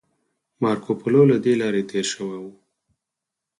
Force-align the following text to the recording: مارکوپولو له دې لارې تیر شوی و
مارکوپولو 0.63 1.21
له 1.31 1.37
دې 1.43 1.53
لارې 1.61 1.81
تیر 1.89 2.05
شوی 2.13 2.37
و 2.41 2.45